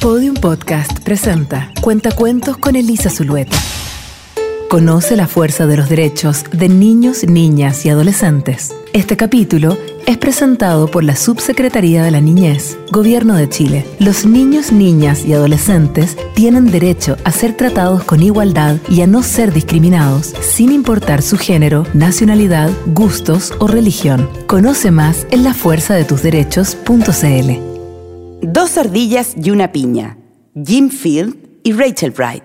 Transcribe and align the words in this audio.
Podium 0.00 0.34
Podcast 0.34 0.98
presenta 1.00 1.70
Cuentacuentos 1.82 2.56
con 2.56 2.74
Elisa 2.74 3.10
Zulueta. 3.10 3.58
Conoce 4.70 5.14
la 5.14 5.26
fuerza 5.26 5.66
de 5.66 5.76
los 5.76 5.90
derechos 5.90 6.44
de 6.52 6.70
niños, 6.70 7.24
niñas 7.24 7.84
y 7.84 7.90
adolescentes. 7.90 8.74
Este 8.94 9.18
capítulo 9.18 9.76
es 10.06 10.16
presentado 10.16 10.86
por 10.86 11.04
la 11.04 11.16
Subsecretaría 11.16 12.02
de 12.02 12.12
la 12.12 12.22
Niñez, 12.22 12.78
Gobierno 12.90 13.34
de 13.34 13.50
Chile. 13.50 13.84
Los 13.98 14.24
niños, 14.24 14.72
niñas 14.72 15.26
y 15.26 15.34
adolescentes 15.34 16.16
tienen 16.34 16.70
derecho 16.70 17.18
a 17.24 17.30
ser 17.30 17.54
tratados 17.54 18.02
con 18.04 18.22
igualdad 18.22 18.76
y 18.88 19.02
a 19.02 19.06
no 19.06 19.22
ser 19.22 19.52
discriminados, 19.52 20.32
sin 20.40 20.72
importar 20.72 21.20
su 21.20 21.36
género, 21.36 21.84
nacionalidad, 21.92 22.70
gustos 22.86 23.52
o 23.58 23.66
religión. 23.66 24.30
Conoce 24.46 24.90
más 24.90 25.26
en 25.30 25.44
lafuerzadetusderechos.cl. 25.44 27.69
Dos 28.42 28.78
ardillas 28.78 29.34
y 29.36 29.50
una 29.50 29.70
piña. 29.70 30.16
Jim 30.54 30.88
Field 30.88 31.36
y 31.62 31.72
Rachel 31.74 32.10
Bright. 32.10 32.44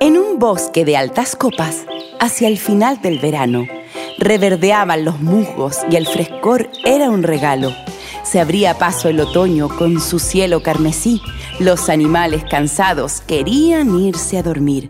En 0.00 0.16
un 0.16 0.38
bosque 0.38 0.86
de 0.86 0.96
altas 0.96 1.36
copas, 1.36 1.84
hacia 2.18 2.48
el 2.48 2.56
final 2.56 3.02
del 3.02 3.18
verano, 3.18 3.66
reverdeaban 4.16 5.04
los 5.04 5.20
musgos 5.20 5.80
y 5.90 5.96
el 5.96 6.06
frescor 6.06 6.70
era 6.82 7.10
un 7.10 7.22
regalo. 7.22 7.74
Se 8.22 8.40
abría 8.40 8.78
paso 8.78 9.10
el 9.10 9.20
otoño 9.20 9.68
con 9.68 10.00
su 10.00 10.18
cielo 10.18 10.62
carmesí. 10.62 11.20
Los 11.58 11.90
animales 11.90 12.42
cansados 12.48 13.20
querían 13.20 13.94
irse 14.00 14.38
a 14.38 14.42
dormir. 14.42 14.88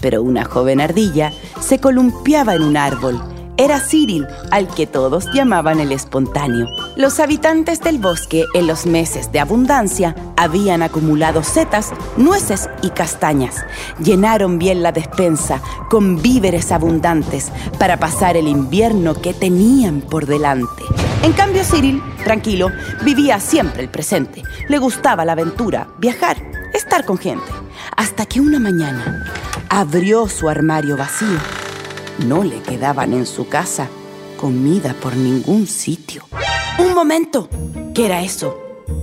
Pero 0.00 0.22
una 0.22 0.46
joven 0.46 0.80
ardilla 0.80 1.30
se 1.60 1.78
columpiaba 1.78 2.54
en 2.54 2.62
un 2.62 2.78
árbol 2.78 3.22
era 3.60 3.78
Cyril, 3.78 4.26
al 4.50 4.68
que 4.68 4.86
todos 4.86 5.26
llamaban 5.34 5.80
el 5.80 5.92
espontáneo. 5.92 6.66
Los 6.96 7.20
habitantes 7.20 7.82
del 7.82 7.98
bosque 7.98 8.46
en 8.54 8.66
los 8.66 8.86
meses 8.86 9.32
de 9.32 9.38
abundancia 9.38 10.16
habían 10.38 10.80
acumulado 10.82 11.42
setas, 11.42 11.92
nueces 12.16 12.70
y 12.82 12.88
castañas. 12.88 13.66
Llenaron 14.02 14.58
bien 14.58 14.82
la 14.82 14.92
despensa 14.92 15.60
con 15.90 16.22
víveres 16.22 16.72
abundantes 16.72 17.52
para 17.78 17.98
pasar 17.98 18.38
el 18.38 18.48
invierno 18.48 19.12
que 19.12 19.34
tenían 19.34 20.00
por 20.00 20.24
delante. 20.24 20.82
En 21.22 21.34
cambio, 21.34 21.62
Cyril, 21.62 22.02
tranquilo, 22.24 22.70
vivía 23.04 23.40
siempre 23.40 23.82
el 23.82 23.90
presente. 23.90 24.42
Le 24.70 24.78
gustaba 24.78 25.26
la 25.26 25.32
aventura, 25.32 25.86
viajar, 25.98 26.38
estar 26.72 27.04
con 27.04 27.18
gente. 27.18 27.52
Hasta 27.94 28.24
que 28.24 28.40
una 28.40 28.58
mañana 28.58 29.26
abrió 29.68 30.28
su 30.28 30.48
armario 30.48 30.96
vacío 30.96 31.59
no 32.26 32.44
le 32.44 32.60
quedaban 32.62 33.12
en 33.12 33.26
su 33.26 33.48
casa 33.48 33.88
comida 34.40 34.94
por 34.94 35.16
ningún 35.16 35.66
sitio. 35.66 36.24
Un 36.78 36.94
momento. 36.94 37.48
¿Qué 37.94 38.06
era 38.06 38.22
eso? 38.22 38.56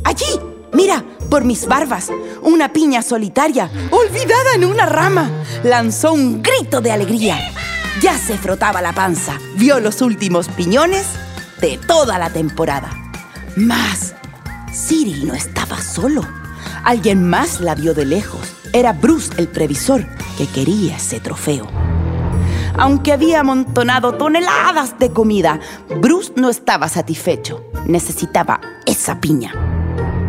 Allí. 0.03 0.25
Mira, 0.73 1.03
por 1.29 1.45
mis 1.45 1.65
barbas, 1.65 2.09
una 2.41 2.71
piña 2.73 3.01
solitaria, 3.01 3.71
olvidada 3.89 4.53
en 4.55 4.65
una 4.65 4.85
rama, 4.85 5.29
lanzó 5.63 6.13
un 6.13 6.43
grito 6.43 6.81
de 6.81 6.91
alegría. 6.91 7.39
Ya 8.01 8.17
se 8.17 8.37
frotaba 8.37 8.81
la 8.81 8.93
panza, 8.93 9.39
vio 9.55 9.79
los 9.79 10.01
últimos 10.01 10.49
piñones 10.49 11.05
de 11.61 11.79
toda 11.87 12.19
la 12.19 12.29
temporada. 12.29 12.91
Más, 13.55 14.13
Siri 14.71 15.23
no 15.23 15.33
estaba 15.33 15.81
solo. 15.81 16.21
Alguien 16.83 17.27
más 17.27 17.59
la 17.59 17.73
vio 17.73 17.93
de 17.93 18.05
lejos. 18.05 18.41
Era 18.73 18.93
Bruce 18.93 19.31
el 19.37 19.47
previsor 19.47 20.05
que 20.37 20.47
quería 20.47 20.97
ese 20.97 21.19
trofeo. 21.19 21.67
Aunque 22.79 23.11
había 23.11 23.39
amontonado 23.39 24.13
toneladas 24.13 24.99
de 24.99 25.11
comida, 25.11 25.59
Bruce 25.99 26.33
no 26.35 26.49
estaba 26.49 26.87
satisfecho. 26.87 27.65
Necesitaba 27.87 28.61
esa 28.85 29.19
piña. 29.19 29.51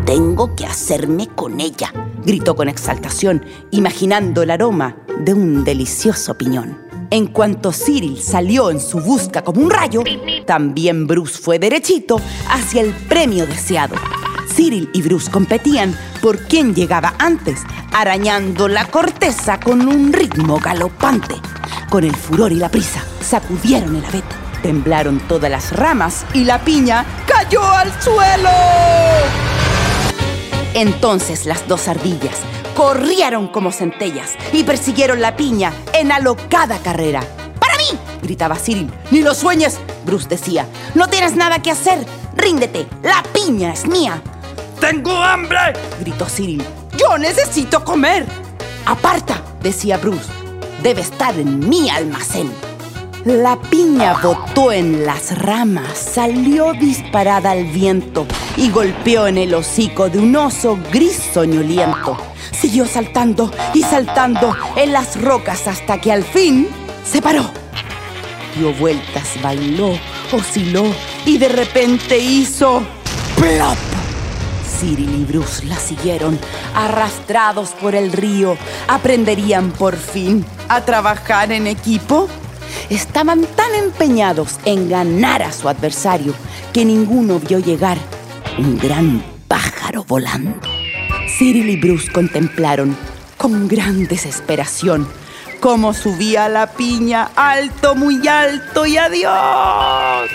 Tengo 0.07 0.57
que 0.57 0.65
hacerme 0.65 1.27
con 1.27 1.61
ella, 1.61 1.93
gritó 2.25 2.57
con 2.57 2.71
exaltación, 2.71 3.45
imaginando 3.71 4.43
el 4.43 4.51
aroma 4.51 4.97
de 5.19 5.35
un 5.35 5.63
delicioso 5.63 6.39
piñón. 6.39 6.79
En 7.11 7.27
cuanto 7.27 7.71
Cyril 7.71 8.19
salió 8.19 8.71
en 8.71 8.81
su 8.81 9.01
busca 9.01 9.43
como 9.43 9.61
un 9.61 9.71
rayo, 9.71 10.03
también 10.47 11.07
Bruce 11.07 11.39
fue 11.39 11.59
derechito 11.59 12.19
hacia 12.49 12.81
el 12.81 12.95
premio 12.95 13.47
deseado. 13.47 13.97
Cyril 14.55 14.89
y 14.95 15.03
Bruce 15.03 15.31
competían 15.31 15.95
por 16.23 16.39
quién 16.47 16.75
llegaba 16.75 17.15
antes, 17.19 17.61
arañando 17.93 18.69
la 18.69 18.87
corteza 18.87 19.61
con 19.61 19.87
un 19.87 20.15
ritmo 20.15 20.59
galopante. 20.59 21.35
Con 21.91 22.05
el 22.05 22.15
furor 22.15 22.53
y 22.53 22.57
la 22.57 22.69
prisa, 22.69 23.03
sacudieron 23.21 23.97
el 23.97 24.05
abeto. 24.05 24.37
Temblaron 24.63 25.21
todas 25.21 25.51
las 25.51 25.73
ramas 25.75 26.27
y 26.35 26.45
la 26.45 26.59
piña 26.59 27.07
cayó 27.27 27.63
al 27.63 27.91
suelo. 28.03 28.51
Entonces 30.75 31.47
las 31.47 31.67
dos 31.67 31.89
ardillas 31.89 32.37
corrieron 32.77 33.49
como 33.49 33.73
centellas 33.73 34.35
y 34.53 34.65
persiguieron 34.65 35.23
la 35.23 35.35
piña 35.35 35.73
en 35.95 36.13
alocada 36.13 36.79
carrera. 36.79 37.23
¡Para 37.59 37.77
mí! 37.77 37.99
gritaba 38.23 38.57
Cyril. 38.57 38.93
¡Ni 39.11 39.23
lo 39.23 39.35
sueñes! 39.35 39.79
Bruce 40.05 40.29
decía. 40.29 40.67
No 40.95 41.09
tienes 41.09 41.37
nada 41.37 41.63
que 41.63 41.71
hacer. 41.71 42.05
Ríndete. 42.37 42.87
La 43.03 43.23
piña 43.33 43.73
es 43.73 43.87
mía. 43.87 44.21
¡Tengo 44.79 45.13
hambre! 45.13 45.73
gritó 46.01 46.27
Cyril. 46.27 46.63
¡Yo 46.99 47.17
necesito 47.17 47.83
comer! 47.83 48.27
Aparta, 48.85 49.43
decía 49.63 49.97
Bruce 49.97 50.38
debe 50.83 51.01
estar 51.03 51.39
en 51.39 51.69
mi 51.69 51.89
almacén. 51.91 52.51
La 53.25 53.61
piña 53.61 54.15
botó 54.23 54.73
en 54.73 55.05
las 55.05 55.37
ramas, 55.39 55.99
salió 55.99 56.73
disparada 56.73 57.51
al 57.51 57.65
viento 57.65 58.27
y 58.57 58.71
golpeó 58.71 59.27
en 59.27 59.39
el 59.39 59.55
hocico 59.55 60.09
de 60.09 60.19
un 60.19 60.35
oso 60.37 60.79
gris 60.93 61.21
soñoliento. 61.35 62.17
Siguió 62.53 62.87
saltando 62.87 63.51
y 63.75 63.83
saltando 63.83 64.57
en 64.77 64.93
las 64.93 65.21
rocas 65.21 65.67
hasta 65.67 66.01
que 66.01 66.13
al 66.13 66.25
fin 66.25 66.69
se 67.05 67.21
paró. 67.21 67.51
Dio 68.57 68.73
vueltas, 68.75 69.29
bailó, 69.43 69.93
osciló 70.33 70.85
y 71.27 71.39
de 71.39 71.49
repente 71.49 72.19
hizo 72.19 72.83
¡plop! 73.37 73.98
Cyril 74.69 75.23
y 75.23 75.25
Bruce 75.25 75.65
la 75.67 75.77
siguieron, 75.77 76.39
arrastrados 76.75 77.71
por 77.71 77.95
el 77.95 78.13
río. 78.13 78.57
¿Aprenderían 78.87 79.73
por 79.73 79.97
fin 79.97 80.45
a 80.69 80.85
trabajar 80.85 81.51
en 81.53 81.67
equipo? 81.67 82.29
Estaban 82.91 83.45
tan 83.57 83.75
empeñados 83.75 84.59
en 84.65 84.89
ganar 84.89 85.43
a 85.43 85.53
su 85.53 85.69
adversario 85.69 86.35
que 86.73 86.85
ninguno 86.85 87.41
vio 87.41 87.59
llegar 87.59 87.99
un 88.59 88.79
gran 88.79 89.25
pájaro 89.49 90.05
volando. 90.05 90.61
Cyril 91.39 91.71
y 91.71 91.77
Bruce 91.77 92.11
contemplaron 92.11 92.97
con 93.37 93.69
gran 93.69 94.07
desesperación 94.07 95.09
cómo 95.61 95.93
subía 95.93 96.49
la 96.49 96.73
piña 96.73 97.31
alto, 97.35 97.95
muy 97.95 98.27
alto 98.27 98.87
y 98.87 98.97
adiós. 98.97 100.31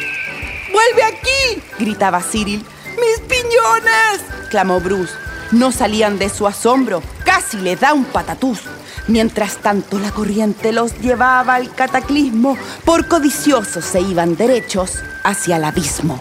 ¡Vuelve 0.71 1.03
aquí! 1.03 1.61
gritaba 1.79 2.21
Cyril. 2.21 2.63
¡Mis 2.99 3.19
piñones! 3.27 4.21
clamó 4.49 4.79
Bruce. 4.79 5.13
No 5.51 5.71
salían 5.71 6.17
de 6.17 6.29
su 6.29 6.47
asombro. 6.47 7.01
Casi 7.25 7.57
le 7.57 7.75
da 7.75 7.93
un 7.93 8.05
patatús. 8.05 8.59
Mientras 9.07 9.57
tanto, 9.57 9.99
la 9.99 10.11
corriente 10.11 10.71
los 10.71 10.99
llevaba 10.99 11.55
al 11.55 11.73
cataclismo. 11.73 12.57
Por 12.85 13.07
codiciosos 13.07 13.83
se 13.83 14.01
iban 14.01 14.35
derechos 14.35 14.99
hacia 15.23 15.57
el 15.57 15.65
abismo. 15.65 16.19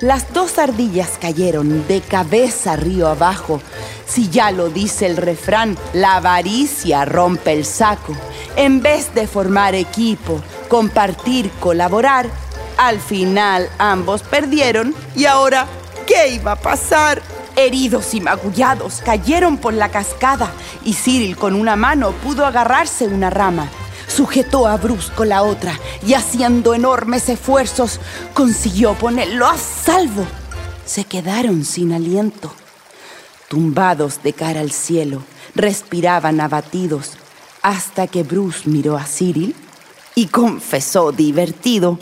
Las 0.00 0.32
dos 0.32 0.58
ardillas 0.58 1.18
cayeron 1.20 1.86
de 1.86 2.00
cabeza 2.00 2.74
río 2.74 3.08
abajo. 3.08 3.60
Si 4.06 4.30
ya 4.30 4.50
lo 4.50 4.70
dice 4.70 5.06
el 5.06 5.18
refrán, 5.18 5.76
la 5.92 6.16
avaricia 6.16 7.04
rompe 7.04 7.52
el 7.52 7.66
saco. 7.66 8.16
En 8.56 8.82
vez 8.82 9.14
de 9.14 9.26
formar 9.26 9.74
equipo, 9.74 10.40
compartir, 10.68 11.50
colaborar, 11.60 12.30
al 12.80 12.98
final 12.98 13.68
ambos 13.78 14.22
perdieron 14.22 14.94
y 15.14 15.26
ahora 15.26 15.66
¿Qué 16.10 16.34
iba 16.34 16.52
a 16.52 16.56
pasar? 16.56 17.22
Heridos 17.54 18.14
y 18.14 18.20
magullados 18.20 19.00
cayeron 19.04 19.58
por 19.58 19.74
la 19.74 19.90
cascada 19.90 20.50
y 20.84 20.94
Cyril 20.94 21.36
con 21.36 21.54
una 21.54 21.76
mano 21.76 22.10
pudo 22.10 22.44
agarrarse 22.44 23.06
una 23.06 23.30
rama. 23.30 23.68
Sujetó 24.08 24.66
a 24.66 24.76
Bruce 24.76 25.12
con 25.14 25.28
la 25.28 25.44
otra 25.44 25.78
y 26.04 26.14
haciendo 26.14 26.74
enormes 26.74 27.28
esfuerzos 27.28 28.00
consiguió 28.34 28.94
ponerlo 28.94 29.46
a 29.46 29.56
salvo. 29.56 30.26
Se 30.84 31.04
quedaron 31.04 31.64
sin 31.64 31.92
aliento. 31.92 32.52
Tumbados 33.46 34.20
de 34.24 34.32
cara 34.32 34.58
al 34.58 34.72
cielo, 34.72 35.22
respiraban 35.54 36.40
abatidos 36.40 37.12
hasta 37.62 38.08
que 38.08 38.24
Bruce 38.24 38.68
miró 38.68 38.96
a 38.96 39.04
Cyril 39.04 39.54
y 40.16 40.26
confesó 40.26 41.12
divertido. 41.12 41.98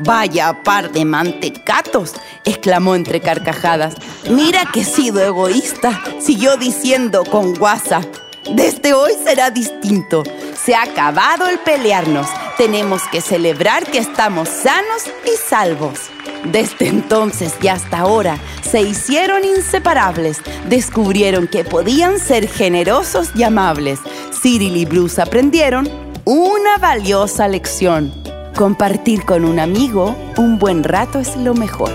Vaya 0.00 0.62
par 0.64 0.90
de 0.90 1.04
mantecatos, 1.04 2.14
exclamó 2.44 2.96
entre 2.96 3.20
carcajadas. 3.20 3.94
Mira 4.28 4.68
que 4.72 4.80
he 4.80 4.84
sido 4.84 5.20
egoísta, 5.20 6.02
siguió 6.20 6.56
diciendo 6.56 7.24
con 7.24 7.54
guasa. 7.54 8.00
Desde 8.50 8.92
hoy 8.92 9.12
será 9.24 9.50
distinto. 9.50 10.22
Se 10.54 10.74
ha 10.74 10.82
acabado 10.82 11.48
el 11.48 11.58
pelearnos. 11.60 12.26
Tenemos 12.58 13.02
que 13.10 13.20
celebrar 13.20 13.86
que 13.86 13.98
estamos 13.98 14.48
sanos 14.48 15.04
y 15.24 15.36
salvos. 15.48 15.98
Desde 16.44 16.88
entonces 16.88 17.54
y 17.62 17.68
hasta 17.68 18.00
ahora 18.00 18.38
se 18.62 18.82
hicieron 18.82 19.44
inseparables. 19.44 20.40
Descubrieron 20.68 21.46
que 21.46 21.64
podían 21.64 22.18
ser 22.18 22.48
generosos 22.48 23.30
y 23.34 23.44
amables. 23.44 24.00
Cyril 24.42 24.76
y 24.76 24.84
Bruce 24.84 25.22
aprendieron 25.22 25.88
una 26.24 26.76
valiosa 26.78 27.48
lección. 27.48 28.23
Compartir 28.54 29.24
con 29.24 29.44
un 29.44 29.58
amigo 29.58 30.16
un 30.36 30.60
buen 30.60 30.84
rato 30.84 31.18
es 31.18 31.36
lo 31.36 31.54
mejor. 31.54 31.90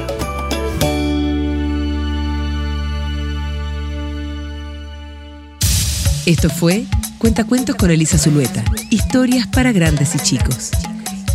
Esto 6.26 6.50
fue 6.50 6.86
Cuentacuentos 7.18 7.76
con 7.76 7.92
Elisa 7.92 8.18
Zulueta. 8.18 8.64
Historias 8.90 9.48
para 9.48 9.72
grandes 9.72 10.16
y 10.16 10.20
chicos. 10.20 10.72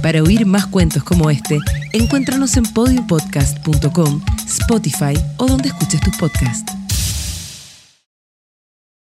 Para 0.03 0.23
oír 0.23 0.45
más 0.45 0.67
cuentos 0.67 1.03
como 1.03 1.31
este, 1.31 1.59
encuéntranos 1.95 2.59
en 2.59 2.65
podiumpodcast.com, 2.65 4.21
Spotify 4.47 5.15
o 5.39 5.47
donde 5.47 5.69
escuches 5.69 6.03
tus 6.03 6.15
podcasts. 6.19 6.74